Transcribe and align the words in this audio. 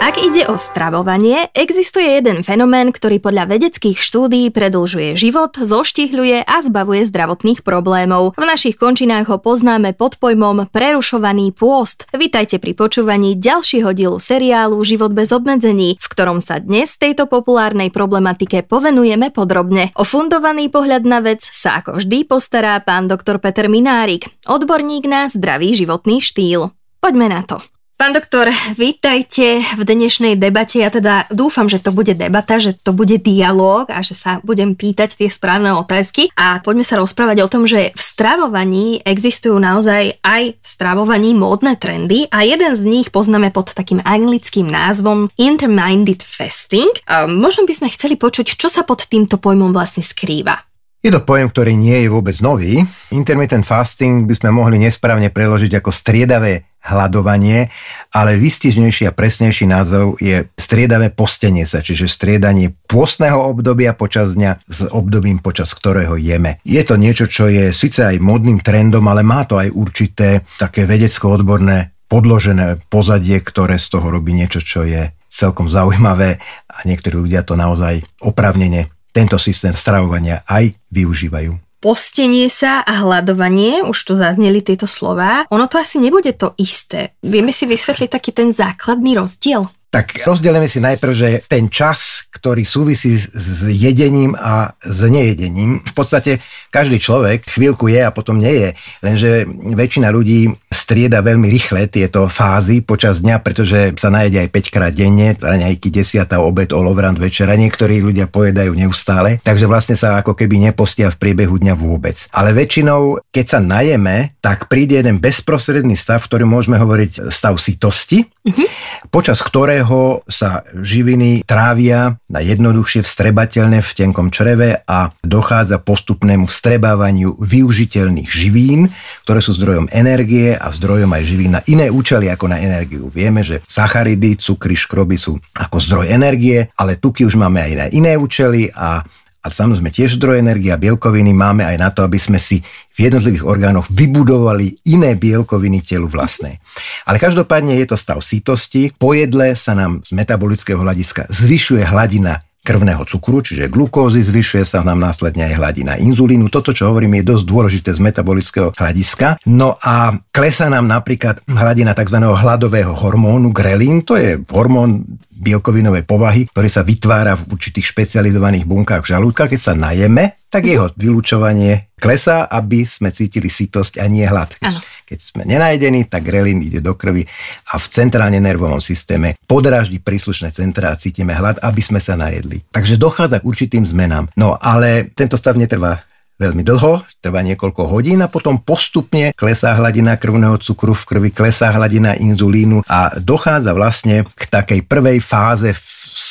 Ak 0.00 0.16
ide 0.16 0.48
o 0.48 0.56
stravovanie, 0.56 1.52
existuje 1.52 2.16
jeden 2.16 2.40
fenomén, 2.40 2.88
ktorý 2.88 3.20
podľa 3.20 3.52
vedeckých 3.52 4.00
štúdií 4.00 4.48
predlžuje 4.48 5.12
život, 5.12 5.52
zoštihľuje 5.52 6.48
a 6.48 6.56
zbavuje 6.64 7.04
zdravotných 7.04 7.60
problémov. 7.60 8.32
V 8.32 8.44
našich 8.48 8.80
končinách 8.80 9.28
ho 9.28 9.36
poznáme 9.36 9.92
pod 9.92 10.16
pojmom 10.16 10.72
prerušovaný 10.72 11.52
pôst. 11.52 12.08
Vitajte 12.16 12.56
pri 12.56 12.72
počúvaní 12.72 13.36
ďalšieho 13.36 13.92
dielu 13.92 14.16
seriálu 14.16 14.80
Život 14.88 15.12
bez 15.12 15.36
obmedzení, 15.36 16.00
v 16.00 16.06
ktorom 16.08 16.40
sa 16.40 16.64
dnes 16.64 16.96
tejto 16.96 17.28
populárnej 17.28 17.92
problematike 17.92 18.64
povenujeme 18.64 19.28
podrobne. 19.28 19.92
O 20.00 20.08
fundovaný 20.08 20.72
pohľad 20.72 21.04
na 21.04 21.20
vec 21.20 21.44
sa 21.44 21.84
ako 21.84 22.00
vždy 22.00 22.24
postará 22.24 22.80
pán 22.80 23.04
doktor 23.04 23.36
Peter 23.36 23.68
Minárik, 23.68 24.32
odborník 24.48 25.04
na 25.04 25.28
zdravý 25.28 25.76
životný 25.76 26.24
štýl. 26.24 26.72
Poďme 27.04 27.28
na 27.28 27.44
to. 27.44 27.60
Pán 28.00 28.16
doktor, 28.16 28.48
vítajte 28.80 29.60
v 29.76 29.84
dnešnej 29.84 30.40
debate. 30.40 30.80
Ja 30.80 30.88
teda 30.88 31.28
dúfam, 31.28 31.68
že 31.68 31.84
to 31.84 31.92
bude 31.92 32.16
debata, 32.16 32.56
že 32.56 32.72
to 32.72 32.96
bude 32.96 33.20
dialog 33.20 33.92
a 33.92 34.00
že 34.00 34.16
sa 34.16 34.40
budem 34.40 34.72
pýtať 34.72 35.20
tie 35.20 35.28
správne 35.28 35.76
otázky. 35.76 36.32
A 36.32 36.64
poďme 36.64 36.80
sa 36.80 36.96
rozprávať 36.96 37.44
o 37.44 37.50
tom, 37.52 37.68
že 37.68 37.92
v 37.92 38.00
stravovaní 38.00 39.04
existujú 39.04 39.60
naozaj 39.60 40.16
aj 40.24 40.56
v 40.56 40.64
stravovaní 40.64 41.36
módne 41.36 41.76
trendy 41.76 42.24
a 42.32 42.40
jeden 42.40 42.72
z 42.72 42.88
nich 42.88 43.12
poznáme 43.12 43.52
pod 43.52 43.76
takým 43.76 44.00
anglickým 44.00 44.64
názvom 44.64 45.28
Interminded 45.36 46.24
Fasting. 46.24 47.04
A 47.04 47.28
možno 47.28 47.68
by 47.68 47.84
sme 47.84 47.92
chceli 47.92 48.16
počuť, 48.16 48.56
čo 48.56 48.72
sa 48.72 48.80
pod 48.80 49.04
týmto 49.12 49.36
pojmom 49.36 49.76
vlastne 49.76 50.00
skrýva. 50.00 50.56
Je 51.00 51.08
to 51.08 51.24
pojem, 51.24 51.48
ktorý 51.48 51.76
nie 51.76 52.04
je 52.04 52.12
vôbec 52.12 52.36
nový. 52.44 52.80
Intermittent 53.08 53.64
fasting 53.64 54.28
by 54.28 54.36
sme 54.36 54.52
mohli 54.52 54.76
nesprávne 54.76 55.32
preložiť 55.32 55.80
ako 55.80 55.88
striedavé 55.92 56.69
hľadovanie, 56.80 57.68
ale 58.10 58.40
vystižnejší 58.40 59.08
a 59.08 59.16
presnejší 59.16 59.68
názov 59.68 60.16
je 60.18 60.48
striedavé 60.56 61.12
postenie 61.12 61.68
sa, 61.68 61.84
čiže 61.84 62.08
striedanie 62.08 62.72
pôstneho 62.88 63.36
obdobia 63.36 63.92
počas 63.92 64.32
dňa 64.34 64.64
s 64.64 64.88
obdobím, 64.88 65.44
počas 65.44 65.76
ktorého 65.76 66.16
jeme. 66.16 66.58
Je 66.64 66.80
to 66.80 66.96
niečo, 66.96 67.28
čo 67.28 67.52
je 67.52 67.70
síce 67.70 68.00
aj 68.00 68.16
modným 68.18 68.64
trendom, 68.64 69.04
ale 69.06 69.20
má 69.20 69.44
to 69.44 69.60
aj 69.60 69.68
určité 69.70 70.48
také 70.56 70.88
vedecko-odborné 70.88 71.92
podložené 72.10 72.82
pozadie, 72.90 73.38
ktoré 73.38 73.78
z 73.78 73.86
toho 73.86 74.10
robí 74.10 74.34
niečo, 74.34 74.58
čo 74.58 74.82
je 74.82 75.14
celkom 75.30 75.70
zaujímavé 75.70 76.42
a 76.66 76.76
niektorí 76.82 77.14
ľudia 77.14 77.46
to 77.46 77.54
naozaj 77.54 78.02
opravnene 78.18 78.90
tento 79.14 79.38
systém 79.38 79.70
stravovania 79.70 80.42
aj 80.46 80.74
využívajú 80.90 81.69
postenie 81.80 82.46
sa 82.52 82.84
a 82.84 82.92
hľadovanie, 83.00 83.82
už 83.82 83.98
tu 84.04 84.12
zazneli 84.14 84.60
tieto 84.60 84.84
slova, 84.84 85.48
ono 85.48 85.64
to 85.66 85.80
asi 85.80 85.96
nebude 85.96 86.36
to 86.36 86.52
isté. 86.60 87.16
Vieme 87.24 87.50
si 87.50 87.64
vysvetliť 87.64 88.08
taký 88.12 88.30
ten 88.36 88.52
základný 88.52 89.16
rozdiel? 89.16 89.66
Tak 89.90 90.22
rozdielime 90.22 90.70
si 90.70 90.78
najprv, 90.78 91.10
že 91.10 91.28
ten 91.50 91.66
čas, 91.66 92.30
ktorý 92.30 92.62
súvisí 92.62 93.10
s 93.18 93.66
jedením 93.66 94.38
a 94.38 94.78
s 94.86 95.02
nejedením, 95.02 95.82
v 95.82 95.92
podstate 95.98 96.38
každý 96.70 97.02
človek 97.02 97.42
chvíľku 97.50 97.90
je 97.90 97.98
a 97.98 98.14
potom 98.14 98.38
nie 98.38 98.54
je. 98.54 98.70
Lenže 99.02 99.50
väčšina 99.50 100.14
ľudí 100.14 100.46
strieda 100.70 101.18
veľmi 101.18 101.50
rýchle 101.50 101.90
tieto 101.90 102.30
fázy 102.30 102.78
počas 102.78 103.18
dňa, 103.26 103.42
pretože 103.42 103.90
sa 103.98 104.06
najede 104.06 104.46
aj 104.46 104.48
5 104.54 104.74
krát 104.74 104.94
denne, 104.94 105.34
raňajky, 105.34 105.90
desiata, 105.90 106.38
obed, 106.38 106.70
olovrant, 106.70 107.18
večera. 107.18 107.58
Niektorí 107.58 107.98
ľudia 107.98 108.30
pojedajú 108.30 108.78
neustále, 108.78 109.42
takže 109.42 109.66
vlastne 109.66 109.98
sa 109.98 110.22
ako 110.22 110.38
keby 110.38 110.70
nepostia 110.70 111.10
v 111.10 111.18
priebehu 111.18 111.58
dňa 111.58 111.74
vôbec. 111.74 112.30
Ale 112.30 112.54
väčšinou, 112.54 113.18
keď 113.34 113.44
sa 113.50 113.58
najeme, 113.58 114.38
tak 114.38 114.70
príde 114.70 115.02
jeden 115.02 115.18
bezprostredný 115.18 115.98
stav, 115.98 116.22
ktorý 116.22 116.46
môžeme 116.46 116.78
hovoriť 116.78 117.34
stav 117.34 117.58
sitosti, 117.58 118.30
mm-hmm. 118.46 118.66
počas 119.10 119.42
ktorého 119.42 120.22
sa 120.30 120.62
živiny 120.70 121.42
trávia 121.42 122.14
na 122.30 122.38
jednoduchšie 122.38 123.02
vstrebateľné 123.02 123.82
v 123.82 123.90
tenkom 123.90 124.30
čreve 124.30 124.86
a 124.86 125.10
dochádza 125.26 125.82
postupnému 125.82 126.46
vstrebávaniu 126.46 127.34
využiteľných 127.42 128.30
živín, 128.30 128.94
ktoré 129.26 129.42
sú 129.42 129.50
zdrojom 129.50 129.90
energie 129.90 130.59
a 130.60 130.68
zdrojom 130.68 131.08
aj 131.08 131.24
živín 131.24 131.56
na 131.56 131.64
iné 131.64 131.88
účely 131.88 132.28
ako 132.28 132.52
na 132.52 132.60
energiu. 132.60 133.08
Vieme, 133.08 133.40
že 133.40 133.64
sacharidy, 133.64 134.36
cukry, 134.36 134.76
škroby 134.76 135.16
sú 135.16 135.40
ako 135.56 135.76
zdroj 135.80 136.12
energie, 136.12 136.68
ale 136.76 137.00
tuky 137.00 137.24
už 137.24 137.40
máme 137.40 137.64
aj 137.64 137.72
na 137.72 137.86
iné 137.88 138.20
účely 138.20 138.68
a 138.76 139.00
a 139.40 139.48
samozrejme 139.48 139.88
tiež 139.88 140.20
zdroj 140.20 140.36
energie 140.36 140.68
a 140.68 140.76
bielkoviny 140.76 141.32
máme 141.32 141.64
aj 141.64 141.76
na 141.80 141.88
to, 141.88 142.04
aby 142.04 142.20
sme 142.20 142.36
si 142.36 142.60
v 142.92 143.08
jednotlivých 143.08 143.48
orgánoch 143.48 143.88
vybudovali 143.88 144.84
iné 144.92 145.16
bielkoviny 145.16 145.80
telu 145.80 146.04
vlastné. 146.12 146.60
Ale 147.08 147.16
každopádne 147.16 147.80
je 147.80 147.88
to 147.88 147.96
stav 147.96 148.20
sítosti. 148.20 148.92
Po 149.00 149.16
jedle 149.16 149.56
sa 149.56 149.72
nám 149.72 150.04
z 150.04 150.12
metabolického 150.12 150.76
hľadiska 150.76 151.24
zvyšuje 151.32 151.88
hladina 151.88 152.44
krvného 152.60 153.02
cukru, 153.08 153.40
čiže 153.40 153.72
glukózy, 153.72 154.20
zvyšuje 154.20 154.64
sa 154.68 154.84
nám 154.84 155.00
následne 155.00 155.48
aj 155.48 155.54
hladina 155.56 155.94
inzulínu. 155.96 156.52
Toto, 156.52 156.76
čo 156.76 156.92
hovorím, 156.92 157.20
je 157.20 157.30
dosť 157.32 157.44
dôležité 157.48 157.90
z 157.96 158.00
metabolického 158.04 158.76
hľadiska. 158.76 159.40
No 159.48 159.80
a 159.80 160.12
klesá 160.28 160.68
nám 160.68 160.84
napríklad 160.84 161.40
hladina 161.48 161.96
tzv. 161.96 162.20
hladového 162.20 162.92
hormónu 162.92 163.50
grelín, 163.50 164.04
to 164.04 164.20
je 164.20 164.36
hormón 164.52 165.08
bielkovinovej 165.40 166.04
povahy, 166.04 166.44
ktorý 166.52 166.68
sa 166.68 166.84
vytvára 166.84 167.32
v 167.32 167.56
určitých 167.56 167.96
špecializovaných 167.96 168.68
bunkách 168.68 169.08
žalúdka. 169.08 169.48
Keď 169.48 169.60
sa 169.60 169.72
najeme, 169.72 170.44
tak 170.52 170.68
jeho 170.68 170.92
vylúčovanie 171.00 171.88
klesá, 171.96 172.44
aby 172.44 172.84
sme 172.84 173.08
cítili 173.08 173.48
sitosť 173.48 174.02
a 174.02 174.04
nie 174.04 174.28
hlad. 174.28 174.52
Keď, 174.60 174.76
keď 175.10 175.18
sme 175.18 175.42
nenajedení, 175.42 176.06
tak 176.06 176.22
grelín 176.22 176.62
ide 176.62 176.78
do 176.78 176.94
krvi 176.94 177.26
a 177.74 177.82
v 177.82 177.86
centrálne 177.90 178.38
nervovom 178.38 178.78
systéme 178.78 179.34
podráždi 179.50 179.98
príslušné 179.98 180.54
centra 180.54 180.94
a 180.94 180.98
cítime 180.98 181.34
hlad, 181.34 181.58
aby 181.66 181.82
sme 181.82 181.98
sa 181.98 182.14
najedli. 182.14 182.62
Takže 182.70 182.94
dochádza 182.94 183.42
k 183.42 183.48
určitým 183.50 183.82
zmenám. 183.82 184.30
No 184.38 184.54
ale 184.54 185.10
tento 185.10 185.34
stav 185.34 185.58
netrvá 185.58 186.06
veľmi 186.38 186.62
dlho, 186.62 187.04
trvá 187.20 187.42
niekoľko 187.44 187.90
hodín 187.90 188.22
a 188.22 188.30
potom 188.30 188.62
postupne 188.62 189.36
klesá 189.36 189.76
hladina 189.76 190.14
krvného 190.16 190.56
cukru 190.62 190.94
v 190.94 191.04
krvi, 191.04 191.30
klesá 191.34 191.74
hladina 191.74 192.16
inzulínu 192.16 192.86
a 192.88 193.18
dochádza 193.18 193.76
vlastne 193.76 194.24
k 194.24 194.42
takej 194.48 194.86
prvej 194.88 195.18
fáze 195.20 195.74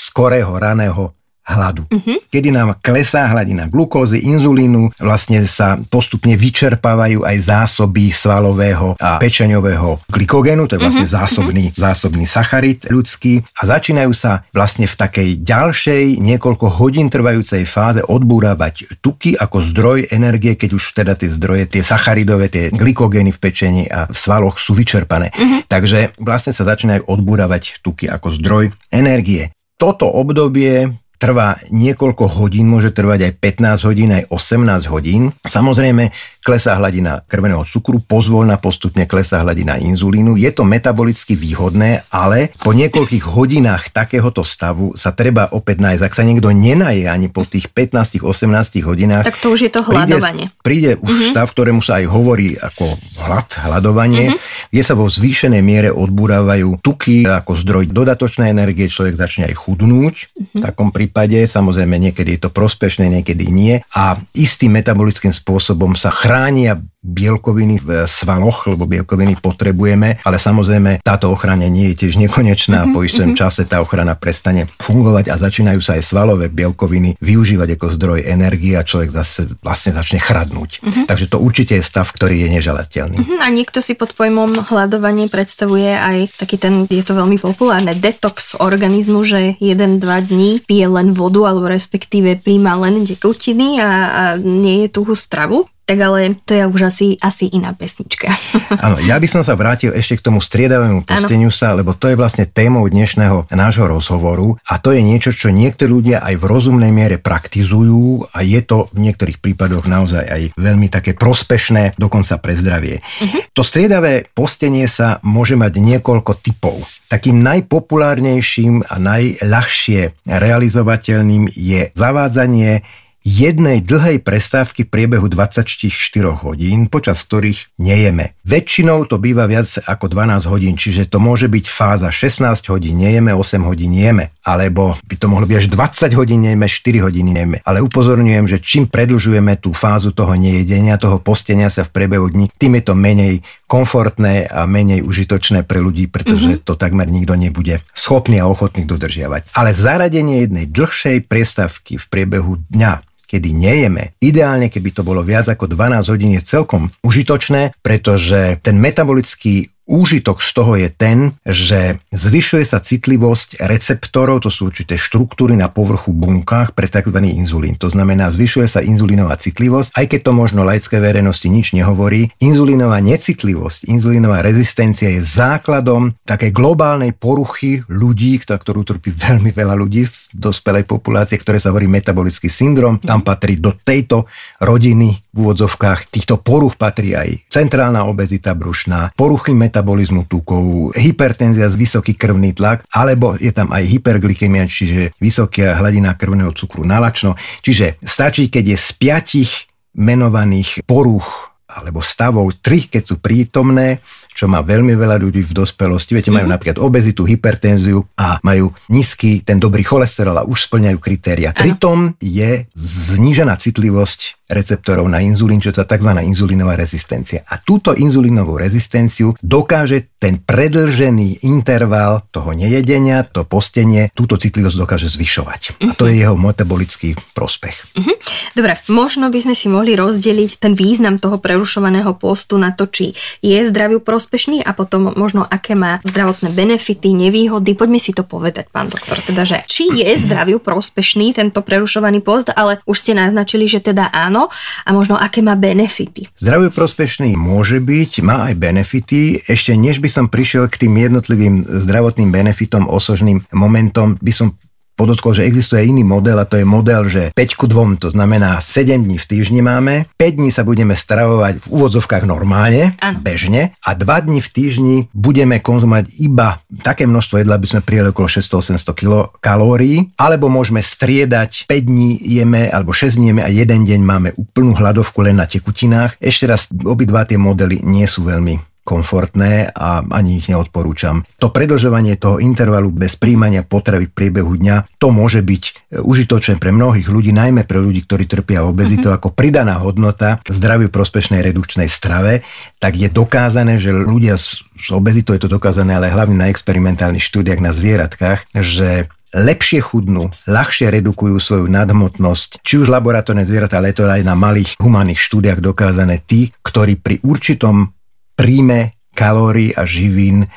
skorého 0.10 0.50
raného 0.58 1.19
hladu. 1.50 1.84
Uh-huh. 1.90 2.18
Kedy 2.30 2.54
nám 2.54 2.78
klesá 2.80 3.26
hladina 3.26 3.66
glukózy, 3.66 4.22
inzulínu, 4.22 4.94
vlastne 5.02 5.42
sa 5.50 5.82
postupne 5.90 6.38
vyčerpávajú 6.38 7.26
aj 7.26 7.38
zásoby 7.42 8.14
svalového 8.14 8.94
a 9.02 9.18
pečeňového 9.18 10.06
glykogénu, 10.08 10.70
to 10.70 10.78
je 10.78 10.82
vlastne 10.86 11.08
uh-huh. 11.10 11.18
zásobný, 11.26 11.74
uh-huh. 11.74 11.82
zásobný 11.82 12.26
sacharid 12.30 12.86
ľudský 12.88 13.42
a 13.58 13.62
začínajú 13.66 14.14
sa 14.14 14.46
vlastne 14.54 14.86
v 14.86 14.96
takej 14.96 15.30
ďalšej 15.42 16.22
niekoľko 16.22 16.78
hodín 16.78 17.10
trvajúcej 17.10 17.66
fáze 17.66 18.06
odbúravať 18.06 19.02
tuky 19.02 19.34
ako 19.34 19.58
zdroj 19.66 20.14
energie, 20.14 20.54
keď 20.54 20.78
už 20.78 20.84
teda 20.94 21.18
tie 21.18 21.34
zdroje, 21.34 21.66
tie 21.66 21.82
sacharidové, 21.82 22.54
tie 22.54 22.70
glykogény 22.70 23.34
v 23.34 23.40
pečení 23.42 23.84
a 23.90 24.06
v 24.06 24.18
svaloch 24.18 24.62
sú 24.62 24.78
vyčerpané. 24.78 25.34
Uh-huh. 25.34 25.66
Takže 25.66 26.14
vlastne 26.22 26.54
sa 26.54 26.68
začínajú 26.68 27.10
odbúravať 27.10 27.82
tuky 27.82 28.06
ako 28.06 28.36
zdroj 28.38 28.64
energie. 28.94 29.50
Toto 29.80 30.12
obdobie 30.12 30.92
trvá 31.20 31.60
niekoľko 31.68 32.40
hodín, 32.40 32.72
môže 32.72 32.96
trvať 32.96 33.30
aj 33.30 33.34
15 33.44 33.88
hodín, 33.92 34.10
aj 34.16 34.24
18 34.32 34.88
hodín. 34.88 35.36
Samozrejme, 35.44 36.16
klesá 36.40 36.76
hladina 36.80 37.22
krvného 37.28 37.68
cukru, 37.68 38.00
pozvolna 38.00 38.56
postupne 38.58 39.04
klesá 39.04 39.44
hladina 39.44 39.76
inzulínu. 39.76 40.40
Je 40.40 40.50
to 40.56 40.64
metabolicky 40.64 41.36
výhodné, 41.36 42.08
ale 42.10 42.56
po 42.64 42.72
niekoľkých 42.72 43.26
hodinách 43.28 43.92
takéhoto 43.92 44.48
stavu 44.48 44.96
sa 44.96 45.12
treba 45.12 45.52
opäť 45.52 45.84
nájsť. 45.84 46.04
Ak 46.04 46.16
sa 46.16 46.24
niekto 46.24 46.50
nenaje 46.56 47.06
ani 47.06 47.28
po 47.28 47.44
tých 47.44 47.68
15-18 47.72 48.82
hodinách, 48.88 49.28
tak 49.28 49.40
to 49.40 49.52
už 49.52 49.68
je 49.68 49.72
to 49.72 49.84
hľadovanie. 49.84 50.50
Príde, 50.64 50.96
príde 50.96 51.04
už 51.04 51.12
uh-huh. 51.12 51.32
stav, 51.36 51.48
ktorému 51.52 51.82
sa 51.84 52.00
aj 52.00 52.06
hovorí 52.08 52.56
ako 52.56 52.86
hlad, 53.20 53.50
hľadovanie, 53.60 54.34
uh-huh. 54.34 54.70
kde 54.72 54.84
sa 54.84 54.96
vo 54.96 55.12
zvýšenej 55.12 55.62
miere 55.62 55.90
odburávajú 55.92 56.80
tuky 56.80 57.28
ako 57.28 57.52
zdroj 57.60 57.92
dodatočnej 57.92 58.50
energie, 58.56 58.88
človek 58.88 59.20
začne 59.20 59.44
aj 59.52 59.56
chudnúť 59.60 60.16
uh-huh. 60.16 60.56
v 60.56 60.62
takom 60.64 60.90
prípade. 60.96 61.44
Samozrejme, 61.44 62.00
niekedy 62.00 62.40
je 62.40 62.42
to 62.48 62.50
prospešné, 62.50 63.12
niekedy 63.12 63.52
nie. 63.52 63.84
A 63.94 64.18
istým 64.32 64.80
metabolickým 64.80 65.36
spôsobom 65.36 65.94
sa 66.00 66.14
ранее 66.40 66.88
bielkoviny 67.00 67.80
v 67.80 67.90
svaloch, 68.04 68.68
lebo 68.68 68.84
bielkoviny 68.84 69.40
potrebujeme, 69.40 70.20
ale 70.24 70.38
samozrejme 70.38 71.00
táto 71.00 71.32
ochrana 71.32 71.72
nie 71.72 71.92
je 71.94 72.06
tiež 72.06 72.20
nekonečná. 72.20 72.84
Mm-hmm. 72.84 72.96
Po 72.96 73.00
istom 73.08 73.30
čase 73.40 73.64
tá 73.64 73.80
ochrana 73.80 74.20
prestane 74.20 74.68
fungovať 74.84 75.32
a 75.32 75.40
začínajú 75.40 75.80
sa 75.80 75.96
aj 75.96 76.04
svalové 76.04 76.52
bielkoviny 76.52 77.16
využívať 77.24 77.80
ako 77.80 77.88
zdroj 77.96 78.20
energie 78.28 78.76
a 78.76 78.84
človek 78.84 79.16
zase 79.16 79.48
vlastne 79.64 79.96
začne 79.96 80.20
chradnúť. 80.20 80.84
Mm-hmm. 80.84 81.06
Takže 81.08 81.26
to 81.32 81.38
určite 81.40 81.80
je 81.80 81.84
stav, 81.84 82.12
ktorý 82.12 82.44
je 82.44 82.50
neželateľný. 82.60 83.18
Mm-hmm. 83.24 83.40
A 83.40 83.48
niekto 83.48 83.80
si 83.80 83.96
pod 83.96 84.12
pojmom 84.12 84.68
hľadovanie 84.68 85.32
predstavuje 85.32 85.96
aj 85.96 86.36
taký 86.36 86.60
ten, 86.60 86.84
je 86.92 87.04
to 87.04 87.16
veľmi 87.16 87.40
populárne, 87.40 87.96
detox 87.96 88.60
organizmu, 88.60 89.24
že 89.24 89.56
1-2 89.64 90.04
dní 90.04 90.60
pije 90.68 90.88
len 90.92 91.16
vodu 91.16 91.48
alebo 91.48 91.72
respektíve 91.72 92.44
príjma 92.44 92.76
len 92.76 93.08
tekutiny 93.08 93.80
a, 93.80 93.88
a 93.88 94.24
nie 94.40 94.86
je 94.86 94.90
tuhú 94.92 95.16
stravu 95.16 95.70
Tak 95.90 95.98
ale 95.98 96.38
to 96.46 96.54
je 96.54 96.64
už 96.70 96.80
asi, 96.90 97.22
asi 97.22 97.54
iná 97.54 97.78
pesnička. 97.78 98.34
Áno, 98.86 98.98
ja 98.98 99.22
by 99.22 99.28
som 99.30 99.46
sa 99.46 99.54
vrátil 99.54 99.94
ešte 99.94 100.18
k 100.18 100.26
tomu 100.26 100.42
striedavému 100.42 101.06
posteniu 101.06 101.54
ano. 101.54 101.60
sa, 101.62 101.78
lebo 101.78 101.94
to 101.94 102.10
je 102.10 102.18
vlastne 102.18 102.50
témou 102.50 102.90
dnešného 102.90 103.54
nášho 103.54 103.86
rozhovoru 103.86 104.58
a 104.66 104.82
to 104.82 104.90
je 104.90 105.06
niečo, 105.06 105.30
čo 105.30 105.54
niektorí 105.54 105.86
ľudia 105.90 106.26
aj 106.26 106.36
v 106.42 106.44
rozumnej 106.50 106.90
miere 106.90 107.22
praktizujú 107.22 108.30
a 108.34 108.42
je 108.42 108.62
to 108.66 108.90
v 108.90 109.10
niektorých 109.10 109.38
prípadoch 109.38 109.86
naozaj 109.86 110.26
aj 110.26 110.42
veľmi 110.58 110.90
také 110.90 111.14
prospešné, 111.14 111.98
dokonca 111.98 112.42
pre 112.42 112.54
zdravie. 112.58 113.02
Uh-huh. 113.02 113.42
To 113.54 113.62
striedavé 113.62 114.30
postenie 114.34 114.90
sa 114.90 115.22
môže 115.22 115.54
mať 115.54 115.78
niekoľko 115.78 116.32
typov. 116.42 116.82
Takým 117.10 117.42
najpopulárnejším 117.42 118.86
a 118.86 118.96
najľahšie 119.02 120.30
realizovateľným 120.30 121.50
je 121.54 121.90
zavádzanie 121.98 122.86
jednej 123.24 123.84
dlhej 123.84 124.24
prestávky 124.24 124.88
v 124.88 124.92
priebehu 124.92 125.28
24 125.28 125.92
hodín, 126.40 126.88
počas 126.88 127.22
ktorých 127.28 127.76
nejeme. 127.78 128.34
Väčšinou 128.48 129.04
to 129.06 129.20
býva 129.20 129.46
viac 129.46 129.68
ako 129.86 130.08
12 130.08 130.48
hodín, 130.48 130.74
čiže 130.80 131.12
to 131.12 131.20
môže 131.20 131.52
byť 131.52 131.66
fáza 131.68 132.10
16 132.10 132.72
hodín 132.72 132.98
nejeme, 132.98 133.36
8 133.36 133.62
hodín 133.68 133.94
nejeme, 133.94 134.32
alebo 134.42 134.96
by 135.06 135.16
to 135.20 135.28
mohlo 135.28 135.46
byť 135.46 135.58
až 135.60 135.68
20 135.70 136.20
hodín 136.20 136.40
nejeme, 136.48 136.66
4 136.66 137.06
hodiny 137.06 137.30
nejeme. 137.36 137.58
Ale 137.68 137.84
upozorňujem, 137.84 138.46
že 138.48 138.58
čím 138.64 138.88
predlžujeme 138.88 139.60
tú 139.60 139.76
fázu 139.76 140.16
toho 140.16 140.34
nejedenia, 140.34 140.98
toho 140.98 141.20
postenia 141.20 141.68
sa 141.68 141.84
v 141.84 141.94
priebehu 141.94 142.32
dní, 142.32 142.50
tým 142.56 142.80
je 142.80 142.84
to 142.88 142.96
menej 142.96 143.44
komfortné 143.70 144.50
a 144.50 144.66
menej 144.66 145.06
užitočné 145.06 145.62
pre 145.62 145.78
ľudí, 145.78 146.10
pretože 146.10 146.58
mm-hmm. 146.58 146.66
to 146.66 146.74
takmer 146.74 147.06
nikto 147.06 147.38
nebude 147.38 147.86
schopný 147.94 148.42
a 148.42 148.50
ochotný 148.50 148.90
dodržiavať. 148.90 149.54
Ale 149.54 149.78
zaradenie 149.78 150.42
jednej 150.42 150.66
dlhšej 150.66 151.30
prestávky 151.30 152.02
v 152.02 152.06
priebehu 152.10 152.58
dňa 152.74 153.09
kedy 153.30 153.54
nejeme. 153.54 154.18
Ideálne, 154.18 154.74
keby 154.74 154.90
to 154.90 155.06
bolo 155.06 155.22
viac 155.22 155.46
ako 155.46 155.70
12 155.70 156.10
hodín, 156.10 156.34
je 156.34 156.42
celkom 156.42 156.90
užitočné, 157.06 157.78
pretože 157.86 158.58
ten 158.66 158.82
metabolický 158.82 159.70
Úžitok 159.90 160.46
z 160.46 160.50
toho 160.54 160.78
je 160.78 160.94
ten, 160.94 161.34
že 161.50 161.98
zvyšuje 162.14 162.62
sa 162.62 162.78
citlivosť 162.78 163.58
receptorov, 163.66 164.46
to 164.46 164.54
sú 164.54 164.70
určité 164.70 165.02
štruktúry 165.02 165.58
na 165.58 165.66
povrchu 165.66 166.14
bunkách 166.14 166.78
pre 166.78 166.86
tzv. 166.86 167.18
inzulín. 167.26 167.74
To 167.82 167.90
znamená, 167.90 168.30
zvyšuje 168.30 168.70
sa 168.70 168.86
inzulínová 168.86 169.34
citlivosť, 169.34 169.98
aj 169.98 170.06
keď 170.06 170.20
to 170.30 170.32
možno 170.38 170.62
laické 170.62 171.02
verejnosti 171.02 171.50
nič 171.50 171.74
nehovorí. 171.74 172.30
Inzulínová 172.38 173.02
necitlivosť, 173.02 173.90
inzulínová 173.90 174.46
rezistencia 174.46 175.10
je 175.10 175.26
základom 175.26 176.14
také 176.22 176.54
globálnej 176.54 177.18
poruchy 177.18 177.82
ľudí, 177.90 178.38
ktorú 178.46 178.86
trpí 178.86 179.10
veľmi 179.10 179.50
veľa 179.50 179.74
ľudí 179.74 180.06
v 180.06 180.16
dospelej 180.38 180.86
populácie, 180.86 181.42
ktoré 181.42 181.58
sa 181.58 181.74
hovorí 181.74 181.90
metabolický 181.90 182.46
syndrom. 182.46 183.02
Tam 183.02 183.26
patrí 183.26 183.58
do 183.58 183.74
tejto 183.74 184.30
rodiny 184.62 185.18
v 185.34 185.38
úvodzovkách 185.42 186.14
týchto 186.14 186.38
poruch 186.38 186.78
patrí 186.78 187.18
aj 187.18 187.50
centrálna 187.50 188.06
obezita 188.06 188.54
brušná, 188.54 189.18
poruchy 189.18 189.58
metabolizmu 189.58 189.79
metabolizmu 189.80 190.28
tukov, 190.28 190.92
hypertenzia 190.92 191.72
z 191.72 191.80
vysoký 191.80 192.12
krvný 192.20 192.52
tlak, 192.52 192.84
alebo 192.92 193.40
je 193.40 193.56
tam 193.56 193.72
aj 193.72 193.88
hyperglykemia, 193.88 194.68
čiže 194.68 195.16
vysoká 195.24 195.80
hladina 195.80 196.20
krvného 196.20 196.52
cukru 196.52 196.84
nalačno. 196.84 197.40
Čiže 197.64 197.96
stačí, 198.04 198.52
keď 198.52 198.76
je 198.76 198.78
z 198.78 198.90
piatich 199.00 199.52
menovaných 199.96 200.84
poruch 200.84 201.56
alebo 201.70 202.04
stavov, 202.04 202.60
tri, 202.60 202.92
keď 202.92 203.04
sú 203.08 203.16
prítomné, 203.22 204.04
čo 204.34 204.50
má 204.50 204.60
veľmi 204.66 204.98
veľa 204.98 205.22
ľudí 205.22 205.46
v 205.46 205.54
dospelosti. 205.54 206.18
Viete, 206.18 206.34
majú 206.34 206.50
mm-hmm. 206.50 206.56
napríklad 206.58 206.78
obezitu, 206.82 207.24
hypertenziu 207.30 208.04
a 208.18 208.42
majú 208.42 208.74
nízky 208.90 209.46
ten 209.46 209.62
dobrý 209.62 209.86
cholesterol 209.86 210.34
a 210.34 210.48
už 210.50 210.66
splňajú 210.66 210.98
kritéria. 210.98 211.54
Pritom 211.54 212.18
je 212.18 212.66
znížená 212.74 213.54
citlivosť 213.56 214.39
receptorov 214.50 215.06
na 215.06 215.22
inzulín, 215.22 215.62
čo 215.62 215.70
je 215.70 215.86
tzv. 215.86 216.12
inzulínová 216.26 216.74
rezistencia. 216.74 217.46
A 217.46 217.62
túto 217.62 217.94
inzulínovú 217.94 218.58
rezistenciu 218.58 219.38
dokáže 219.40 220.10
ten 220.18 220.42
predlžený 220.42 221.46
interval 221.46 222.28
toho 222.34 222.52
nejedenia, 222.52 223.24
to 223.24 223.46
postenie, 223.46 224.10
túto 224.12 224.36
citlivosť 224.36 224.76
dokáže 224.76 225.08
zvyšovať. 225.08 225.86
A 225.86 225.94
to 225.94 226.10
je 226.10 226.26
jeho 226.26 226.36
metabolický 226.36 227.16
prospech. 227.38 227.96
Uh-huh. 227.96 228.16
Dobre, 228.58 228.82
možno 228.90 229.30
by 229.30 229.40
sme 229.40 229.56
si 229.56 229.70
mohli 229.70 229.94
rozdeliť 229.94 230.60
ten 230.60 230.74
význam 230.74 231.22
toho 231.22 231.38
prerušovaného 231.38 232.18
postu 232.18 232.58
na 232.58 232.74
to, 232.74 232.90
či 232.90 233.14
je 233.40 233.60
zdraviu 233.64 234.02
prospešný 234.02 234.66
a 234.66 234.74
potom 234.74 235.14
možno 235.14 235.46
aké 235.46 235.78
má 235.78 236.02
zdravotné 236.04 236.52
benefity, 236.52 237.14
nevýhody. 237.14 237.78
Poďme 237.78 238.02
si 238.02 238.12
to 238.12 238.26
povedať, 238.26 238.68
pán 238.74 238.90
doktor, 238.90 239.22
teda, 239.22 239.46
že 239.46 239.62
či 239.70 239.88
je 239.94 240.10
zdraviu 240.20 240.58
prospešný 240.58 241.38
tento 241.38 241.62
prerušovaný 241.62 242.20
post, 242.26 242.52
ale 242.52 242.82
už 242.90 242.98
ste 242.98 243.14
naznačili, 243.16 243.70
že 243.70 243.84
teda 243.84 244.12
áno 244.12 244.39
a 244.86 244.90
možno 244.96 245.20
aké 245.20 245.44
má 245.44 245.60
benefity. 245.60 246.32
Zdraviu 246.40 246.72
prospešný 246.72 247.36
môže 247.36 247.82
byť, 247.84 248.12
má 248.24 248.48
aj 248.48 248.56
benefity. 248.56 249.42
Ešte 249.44 249.76
než 249.76 250.00
by 250.00 250.08
som 250.08 250.26
prišiel 250.32 250.72
k 250.72 250.88
tým 250.88 250.94
jednotlivým 250.96 251.68
zdravotným 251.68 252.32
benefitom, 252.32 252.88
osožným 252.88 253.44
momentom, 253.52 254.16
by 254.22 254.32
som 254.32 254.56
podotkol, 255.00 255.32
že 255.32 255.48
existuje 255.48 255.88
iný 255.88 256.04
model 256.04 256.36
a 256.36 256.44
to 256.44 256.60
je 256.60 256.68
model, 256.68 257.08
že 257.08 257.32
5 257.32 257.56
ku 257.56 257.72
2, 257.72 258.04
to 258.04 258.12
znamená 258.12 258.60
7 258.60 259.00
dní 259.00 259.16
v 259.16 259.24
týždni 259.24 259.64
máme, 259.64 260.12
5 260.20 260.36
dní 260.36 260.52
sa 260.52 260.68
budeme 260.68 260.92
stravovať 260.92 261.64
v 261.64 261.68
úvodzovkách 261.72 262.28
normálne, 262.28 262.92
ano. 263.00 263.24
bežne 263.24 263.72
a 263.80 263.96
2 263.96 264.04
dní 264.28 264.44
v 264.44 264.50
týždni 264.52 264.98
budeme 265.16 265.64
konzumovať 265.64 266.12
iba 266.20 266.60
také 266.84 267.08
množstvo 267.08 267.40
jedla, 267.40 267.56
aby 267.56 267.68
sme 267.72 267.80
prijeli 267.80 268.12
okolo 268.12 268.28
600-800 268.28 269.40
kalórií, 269.40 270.12
alebo 270.20 270.52
môžeme 270.52 270.84
striedať 270.84 271.72
5 271.72 271.90
dní 271.90 272.20
jeme 272.20 272.68
alebo 272.68 272.92
6 272.92 273.16
dní 273.16 273.32
jeme 273.32 273.42
a 273.46 273.50
jeden 273.50 273.88
deň 273.88 274.02
máme 274.04 274.30
úplnú 274.36 274.76
hladovku 274.76 275.24
len 275.24 275.40
na 275.40 275.48
tekutinách. 275.48 276.20
Ešte 276.20 276.44
raz, 276.50 276.68
obidva 276.84 277.24
tie 277.24 277.40
modely 277.40 277.80
nie 277.88 278.04
sú 278.04 278.28
veľmi 278.28 278.79
komfortné 278.84 279.70
a 279.70 280.02
ani 280.02 280.42
ich 280.42 280.50
neodporúčam. 280.50 281.22
To 281.38 281.54
predlžovanie 281.54 282.18
toho 282.18 282.42
intervalu 282.42 282.90
bez 282.90 283.16
príjmania 283.20 283.62
potravy 283.62 284.10
v 284.10 284.16
priebehu 284.16 284.58
dňa, 284.58 284.98
to 284.98 285.14
môže 285.14 285.46
byť 285.46 285.64
e, 285.64 285.72
užitočné 286.02 286.58
pre 286.58 286.74
mnohých 286.74 287.06
ľudí, 287.06 287.30
najmä 287.30 287.70
pre 287.70 287.78
ľudí, 287.78 288.04
ktorí 288.10 288.26
trpia 288.26 288.66
obezitou, 288.66 289.14
mm-hmm. 289.14 289.22
ako 289.22 289.30
pridaná 289.38 289.78
hodnota 289.78 290.42
zdraviu 290.50 290.90
prospešnej 290.90 291.46
redukčnej 291.46 291.86
strave, 291.86 292.42
tak 292.82 292.98
je 292.98 293.12
dokázané, 293.14 293.78
že 293.78 293.94
ľudia 293.94 294.40
s 294.40 294.66
obezitou 294.90 295.38
je 295.38 295.46
to 295.46 295.52
dokázané, 295.52 295.94
ale 295.94 296.10
hlavne 296.10 296.40
na 296.40 296.48
experimentálnych 296.50 297.24
štúdiách 297.24 297.62
na 297.62 297.76
zvieratkách, 297.76 298.50
že 298.58 299.12
lepšie 299.34 299.82
chudnú, 299.84 300.34
ľahšie 300.50 300.90
redukujú 300.90 301.38
svoju 301.38 301.66
nadhmotnosť, 301.70 302.66
či 302.66 302.82
už 302.82 302.90
laboratórne 302.90 303.46
zvieratá, 303.46 303.78
ale 303.78 303.94
to 303.94 304.10
aj 304.10 304.26
na 304.26 304.34
malých 304.34 304.74
humánnych 304.82 305.22
štúdiách 305.22 305.62
dokázané 305.62 306.22
tí, 306.26 306.50
ktorí 306.66 306.98
pri 306.98 307.22
určitom 307.22 307.94
príjme 308.40 308.96
kalórií 309.12 309.76
a 309.76 309.84
živín 309.84 310.48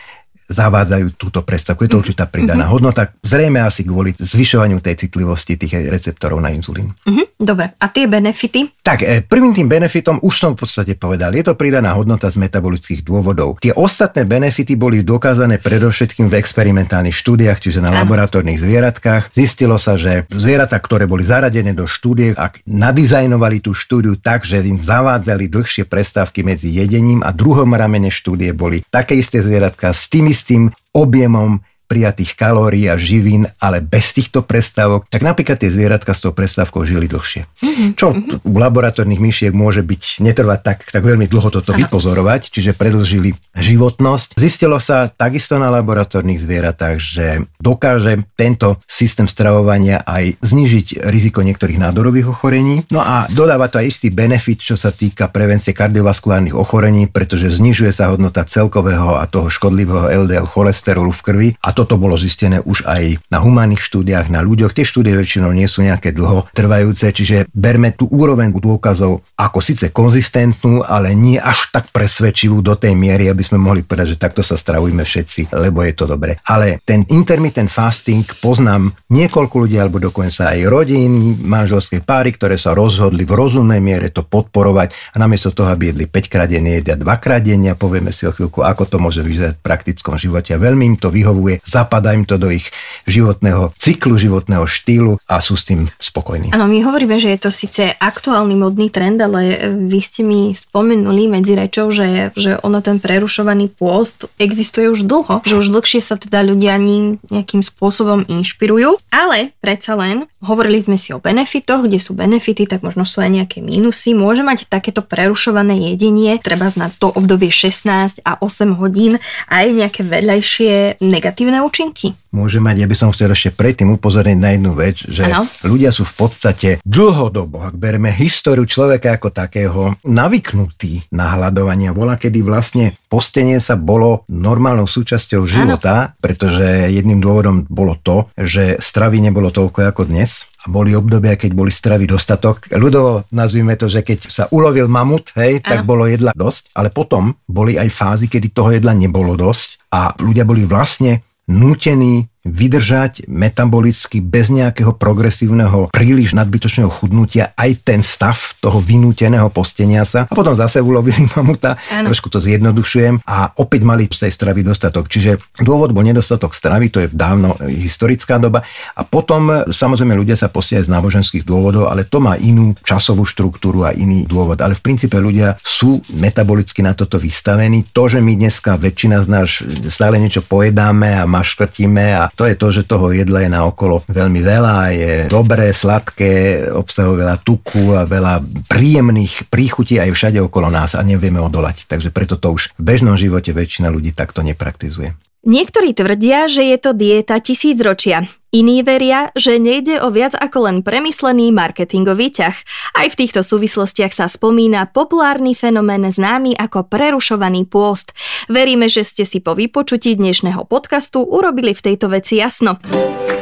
zavádzajú 0.48 1.06
túto 1.14 1.40
predstavku. 1.44 1.86
Je 1.86 1.90
to 1.92 1.98
mhm. 1.98 2.02
určitá 2.02 2.24
pridaná 2.26 2.66
mm-hmm. 2.66 2.74
hodnota, 2.74 3.02
zrejme 3.22 3.62
asi 3.62 3.86
kvôli 3.86 4.14
zvyšovaniu 4.16 4.82
tej 4.82 5.06
citlivosti 5.06 5.54
tých 5.58 5.86
receptorov 5.86 6.42
na 6.42 6.50
inzulín. 6.50 6.94
Mm-hmm. 7.06 7.26
Dobre, 7.42 7.74
a 7.74 7.86
tie 7.90 8.06
benefity? 8.06 8.70
Tak, 8.82 9.02
e, 9.02 9.22
prvým 9.26 9.50
tým 9.50 9.66
benefitom 9.66 10.22
už 10.22 10.34
som 10.34 10.50
v 10.54 10.62
podstate 10.62 10.94
povedal, 10.94 11.34
je 11.34 11.42
to 11.42 11.58
pridaná 11.58 11.90
hodnota 11.98 12.30
z 12.30 12.38
metabolických 12.38 13.02
dôvodov. 13.02 13.58
Tie 13.58 13.74
ostatné 13.74 14.22
benefity 14.22 14.78
boli 14.78 15.02
dokázané 15.02 15.58
predovšetkým 15.58 16.30
v 16.30 16.38
experimentálnych 16.38 17.14
štúdiách, 17.14 17.58
čiže 17.58 17.82
na 17.82 17.90
Aha. 17.90 18.06
laboratórnych 18.06 18.62
zvieratkách. 18.62 19.34
Zistilo 19.34 19.74
sa, 19.78 19.98
že 19.98 20.26
zvieratá, 20.30 20.78
ktoré 20.78 21.10
boli 21.10 21.26
zaradené 21.26 21.74
do 21.74 21.90
štúdie, 21.90 22.34
ak 22.38 22.62
nadizajnovali 22.66 23.58
tú 23.58 23.74
štúdiu 23.74 24.14
tak, 24.14 24.46
že 24.46 24.62
im 24.62 24.78
zavádzali 24.78 25.50
dlhšie 25.50 25.84
prestávky 25.86 26.46
medzi 26.46 26.70
jedením 26.70 27.26
a 27.26 27.34
druhom 27.34 27.68
ramene 27.74 28.08
štúdie 28.08 28.54
boli 28.54 28.86
také 28.86 29.18
isté 29.18 29.42
zvieratka 29.42 29.90
s 29.90 30.06
tým 30.06 30.31
istým 30.32 30.72
objemom 30.96 31.60
prijatých 31.92 32.32
kalórií 32.32 32.88
a 32.88 32.96
živín, 32.96 33.44
ale 33.60 33.84
bez 33.84 34.16
týchto 34.16 34.40
prestávok, 34.40 35.04
tak 35.12 35.20
napríklad 35.20 35.60
tie 35.60 35.68
zvieratka 35.68 36.16
s 36.16 36.24
tou 36.24 36.32
prestávkou 36.32 36.88
žili 36.88 37.04
dlhšie. 37.04 37.44
Mm-hmm. 37.44 37.88
Čo 38.00 38.16
mm-hmm. 38.16 38.48
u 38.48 38.56
laboratórnych 38.56 39.20
myšiek 39.20 39.52
môže 39.52 39.84
byť 39.84 40.24
netrvať 40.24 40.60
tak, 40.64 40.78
tak 40.88 41.04
veľmi 41.04 41.28
dlho 41.28 41.52
toto 41.52 41.76
Aha. 41.76 41.84
vypozorovať, 41.84 42.48
čiže 42.48 42.72
predlžili 42.72 43.36
životnosť. 43.52 44.40
Zistilo 44.40 44.80
sa 44.80 45.12
takisto 45.12 45.60
na 45.60 45.68
laboratórnych 45.68 46.40
zvieratách, 46.40 46.96
že 46.96 47.44
dokáže 47.60 48.24
tento 48.40 48.80
systém 48.88 49.28
stravovania 49.28 50.00
aj 50.08 50.40
znižiť 50.40 51.04
riziko 51.12 51.44
niektorých 51.44 51.76
nádorových 51.76 52.32
ochorení. 52.32 52.88
No 52.88 53.04
a 53.04 53.28
dodáva 53.28 53.68
to 53.68 53.84
aj 53.84 53.92
istý 53.92 54.08
benefit, 54.08 54.64
čo 54.64 54.80
sa 54.80 54.88
týka 54.88 55.28
prevencie 55.28 55.76
kardiovaskulárnych 55.76 56.56
ochorení, 56.56 57.04
pretože 57.12 57.52
znižuje 57.52 57.92
sa 57.92 58.08
hodnota 58.08 58.48
celkového 58.48 59.20
a 59.20 59.28
toho 59.28 59.52
škodlivého 59.52 60.08
LDL 60.24 60.48
cholesterolu 60.48 61.12
v 61.12 61.20
krvi 61.20 61.48
a 61.60 61.74
to 61.74 61.81
toto 61.82 61.98
bolo 61.98 62.14
zistené 62.14 62.62
už 62.62 62.86
aj 62.86 63.18
na 63.26 63.42
humánnych 63.42 63.82
štúdiách, 63.82 64.30
na 64.30 64.38
ľuďoch. 64.38 64.70
Tie 64.70 64.86
štúdie 64.86 65.18
väčšinou 65.18 65.50
nie 65.50 65.66
sú 65.66 65.82
nejaké 65.82 66.14
dlho 66.14 66.46
trvajúce, 66.54 67.10
čiže 67.10 67.50
berme 67.50 67.90
tú 67.90 68.06
úroveň 68.06 68.54
dôkazov 68.54 69.26
ako 69.34 69.58
síce 69.58 69.90
konzistentnú, 69.90 70.86
ale 70.86 71.18
nie 71.18 71.42
až 71.42 71.66
tak 71.74 71.90
presvedčivú 71.90 72.62
do 72.62 72.78
tej 72.78 72.94
miery, 72.94 73.26
aby 73.26 73.42
sme 73.42 73.58
mohli 73.58 73.82
povedať, 73.82 74.14
že 74.14 74.22
takto 74.22 74.46
sa 74.46 74.54
stravujme 74.54 75.02
všetci, 75.02 75.50
lebo 75.50 75.82
je 75.82 75.92
to 75.98 76.06
dobre. 76.06 76.38
Ale 76.46 76.78
ten 76.86 77.02
intermittent 77.10 77.66
fasting 77.66 78.22
poznám 78.38 78.94
niekoľko 79.10 79.66
ľudí, 79.66 79.76
alebo 79.82 79.98
dokonca 79.98 80.54
aj 80.54 80.70
rodiny, 80.70 81.42
manželské 81.42 81.98
páry, 81.98 82.30
ktoré 82.30 82.54
sa 82.54 82.70
rozhodli 82.78 83.26
v 83.26 83.34
rozumnej 83.34 83.82
miere 83.82 84.14
to 84.14 84.22
podporovať 84.22 84.94
a 85.12 85.16
namiesto 85.18 85.50
toho, 85.50 85.74
aby 85.74 85.90
jedli 85.90 86.06
5 86.06 86.30
krát 86.30 86.46
denne, 86.46 86.78
jedia 86.78 86.94
2 86.94 87.02
krát 87.18 87.42
denne 87.42 87.74
a 87.74 87.76
povieme 87.76 88.14
si 88.14 88.28
o 88.28 88.32
chvíľku, 88.32 88.62
ako 88.62 88.86
to 88.86 88.96
môže 89.02 89.20
vyzerať 89.26 89.58
v 89.58 89.64
praktickom 89.64 90.14
živote. 90.14 90.54
A 90.54 90.62
veľmi 90.62 90.94
im 90.94 90.96
to 91.00 91.10
vyhovuje, 91.10 91.64
zapadá 91.72 92.12
im 92.12 92.28
to 92.28 92.36
do 92.36 92.52
ich 92.52 92.68
životného 93.08 93.72
cyklu, 93.80 94.20
životného 94.20 94.68
štýlu 94.68 95.16
a 95.24 95.40
sú 95.40 95.56
s 95.56 95.64
tým 95.64 95.88
spokojní. 95.96 96.52
Áno, 96.52 96.68
my 96.68 96.84
hovoríme, 96.84 97.16
že 97.16 97.32
je 97.32 97.40
to 97.40 97.50
síce 97.50 97.96
aktuálny 97.96 98.52
modný 98.52 98.92
trend, 98.92 99.16
ale 99.24 99.72
vy 99.72 100.00
ste 100.04 100.20
mi 100.20 100.52
spomenuli 100.52 101.32
medzi 101.32 101.56
rečou, 101.56 101.88
že, 101.88 102.36
že 102.36 102.60
ono 102.60 102.84
ten 102.84 103.00
prerušovaný 103.00 103.72
pôst 103.72 104.28
existuje 104.36 104.92
už 104.92 105.08
dlho, 105.08 105.40
že 105.48 105.56
už 105.56 105.72
dlhšie 105.72 106.04
sa 106.04 106.20
teda 106.20 106.44
ľudia 106.44 106.76
ani 106.76 107.16
nejakým 107.32 107.64
spôsobom 107.64 108.28
inšpirujú, 108.28 109.00
ale 109.08 109.56
predsa 109.64 109.96
len 109.96 110.28
hovorili 110.42 110.82
sme 110.82 110.98
si 110.98 111.14
o 111.14 111.22
benefitoch, 111.22 111.86
kde 111.86 112.02
sú 112.02 112.18
benefity, 112.18 112.66
tak 112.66 112.82
možno 112.82 113.06
sú 113.06 113.22
aj 113.22 113.30
nejaké 113.30 113.58
mínusy. 113.62 114.12
Môže 114.12 114.42
mať 114.42 114.66
takéto 114.66 115.00
prerušované 115.00 115.94
jedenie, 115.94 116.36
treba 116.42 116.68
na 116.74 116.90
to 116.90 117.10
obdobie 117.14 117.48
16 117.48 118.22
a 118.26 118.32
8 118.42 118.78
hodín 118.78 119.22
aj 119.48 119.66
nejaké 119.70 120.02
vedľajšie 120.02 121.02
negatívne 121.02 121.62
účinky? 121.62 122.18
Môže 122.32 122.58
mať, 122.58 122.82
ja 122.82 122.88
by 122.88 122.96
som 122.96 123.12
chcel 123.12 123.30
ešte 123.30 123.52
predtým 123.52 123.92
upozorniť 123.94 124.38
na 124.40 124.50
jednu 124.56 124.72
vec, 124.72 125.04
že 125.04 125.28
ano. 125.28 125.44
ľudia 125.62 125.92
sú 125.92 126.02
v 126.08 126.14
podstate 126.16 126.68
dlhodobo, 126.82 127.62
ak 127.62 127.76
bereme 127.76 128.08
históriu 128.10 128.64
človeka 128.64 129.20
ako 129.20 129.28
takého, 129.30 129.80
navyknutí 130.02 131.12
na 131.12 131.36
hľadovanie. 131.36 131.92
Volá, 131.92 132.16
kedy 132.16 132.40
vlastne 132.40 132.96
postenie 133.12 133.60
sa 133.60 133.76
bolo 133.76 134.24
normálnou 134.32 134.88
súčasťou 134.88 135.44
života, 135.44 135.94
ano. 136.10 136.18
pretože 136.18 136.88
jedným 136.88 137.20
dôvodom 137.20 137.68
bolo 137.68 137.94
to, 138.00 138.32
že 138.34 138.80
stravy 138.80 139.20
nebolo 139.20 139.52
toľko 139.52 139.92
ako 139.92 140.08
dnes 140.08 140.48
a 140.62 140.70
boli 140.70 140.94
obdobia, 140.94 141.34
keď 141.34 141.52
boli 141.52 141.74
stravy 141.74 142.06
dostatok. 142.06 142.70
Ľudovo 142.72 143.28
nazvime 143.34 143.74
to, 143.74 143.90
že 143.90 144.06
keď 144.06 144.18
sa 144.30 144.44
ulovil 144.54 144.86
mamut, 144.86 145.34
hej, 145.36 145.60
ano. 145.60 145.68
tak 145.68 145.80
bolo 145.84 146.08
jedla 146.08 146.32
dosť, 146.32 146.72
ale 146.72 146.88
potom 146.88 147.36
boli 147.44 147.76
aj 147.76 147.88
fázy, 147.92 148.26
kedy 148.30 148.54
toho 148.54 148.72
jedla 148.72 148.94
nebolo 148.96 149.34
dosť 149.34 149.92
a 149.92 150.14
ľudia 150.16 150.46
boli 150.46 150.64
vlastne 150.64 151.20
nútený 151.52 152.31
vydržať 152.42 153.30
metabolicky 153.30 154.18
bez 154.18 154.50
nejakého 154.50 154.98
progresívneho 154.98 155.94
príliš 155.94 156.34
nadbytočného 156.34 156.90
chudnutia 156.90 157.54
aj 157.54 157.86
ten 157.86 158.00
stav 158.02 158.34
toho 158.58 158.82
vynúteného 158.82 159.46
postenia 159.54 160.02
sa 160.02 160.26
a 160.26 160.34
potom 160.34 160.54
zase 160.58 160.82
ulovili 160.82 161.30
mamuta, 161.38 161.78
ano. 161.94 162.10
trošku 162.10 162.26
to 162.26 162.42
zjednodušujem 162.42 163.22
a 163.22 163.54
opäť 163.54 163.80
mali 163.86 164.10
z 164.10 164.26
tej 164.26 164.32
stravy 164.34 164.66
dostatok. 164.66 165.06
Čiže 165.06 165.38
dôvod 165.62 165.94
bol 165.94 166.02
nedostatok 166.02 166.50
stravy, 166.58 166.90
to 166.90 166.98
je 167.06 167.08
v 167.10 167.14
dávno 167.14 167.54
historická 167.62 168.42
doba 168.42 168.66
a 168.98 169.06
potom 169.06 169.70
samozrejme 169.70 170.18
ľudia 170.18 170.34
sa 170.34 170.50
postia 170.50 170.82
aj 170.82 170.90
z 170.90 170.94
náboženských 170.98 171.46
dôvodov, 171.46 171.86
ale 171.86 172.10
to 172.10 172.18
má 172.18 172.34
inú 172.42 172.74
časovú 172.82 173.22
štruktúru 173.22 173.86
a 173.86 173.94
iný 173.94 174.26
dôvod. 174.26 174.58
Ale 174.58 174.74
v 174.74 174.82
princípe 174.82 175.14
ľudia 175.14 175.54
sú 175.62 176.02
metabolicky 176.10 176.82
na 176.82 176.98
toto 176.98 177.22
vystavení. 177.22 177.86
To, 177.94 178.10
že 178.10 178.18
my 178.18 178.34
dneska 178.34 178.74
väčšina 178.74 179.22
z 179.22 179.28
nás 179.30 179.62
stále 179.86 180.18
niečo 180.18 180.42
pojedáme 180.42 181.22
a 181.22 181.28
maškrtíme 181.28 182.04
a 182.18 182.31
to 182.36 182.48
je 182.48 182.54
to, 182.56 182.68
že 182.72 182.88
toho 182.88 183.12
jedla 183.12 183.44
je 183.44 183.50
na 183.52 183.64
okolo 183.64 184.04
veľmi 184.08 184.40
veľa, 184.40 184.76
je 184.92 185.12
dobré, 185.28 185.72
sladké, 185.72 186.66
obsahuje 186.72 187.24
veľa 187.24 187.36
tuku 187.40 187.96
a 187.96 188.08
veľa 188.08 188.40
príjemných 188.68 189.48
príchutí 189.48 189.96
aj 190.00 190.12
všade 190.12 190.38
okolo 190.40 190.68
nás 190.72 190.96
a 190.96 191.02
nevieme 191.04 191.40
odolať. 191.40 191.88
Takže 191.88 192.12
preto 192.12 192.36
to 192.36 192.52
už 192.54 192.72
v 192.76 192.82
bežnom 192.82 193.16
živote 193.16 193.52
väčšina 193.52 193.88
ľudí 193.88 194.12
takto 194.16 194.40
nepraktizuje. 194.44 195.31
Niektorí 195.42 195.90
tvrdia, 195.90 196.46
že 196.46 196.70
je 196.70 196.78
to 196.78 196.94
dieta 196.94 197.42
tisícročia. 197.42 198.30
Iní 198.54 198.86
veria, 198.86 199.34
že 199.34 199.58
nejde 199.58 199.98
o 199.98 200.14
viac 200.14 200.38
ako 200.38 200.70
len 200.70 200.76
premyslený 200.86 201.50
marketingový 201.50 202.30
ťah. 202.30 202.56
Aj 202.94 203.06
v 203.10 203.18
týchto 203.18 203.42
súvislostiach 203.42 204.14
sa 204.14 204.30
spomína 204.30 204.94
populárny 204.94 205.58
fenomén 205.58 206.06
známy 206.06 206.54
ako 206.54 206.86
prerušovaný 206.86 207.66
pôst. 207.66 208.14
Veríme, 208.46 208.86
že 208.86 209.02
ste 209.02 209.26
si 209.26 209.42
po 209.42 209.58
vypočutí 209.58 210.14
dnešného 210.14 210.62
podcastu 210.70 211.26
urobili 211.26 211.74
v 211.74 211.90
tejto 211.90 212.06
veci 212.06 212.38
jasno. 212.38 212.78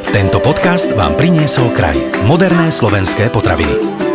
Tento 0.09 0.41
podcast 0.41 0.89
vám 0.97 1.13
priniesol 1.13 1.69
kraj. 1.69 2.01
Moderné 2.25 2.73
slovenské 2.73 3.29
potraviny. 3.29 4.10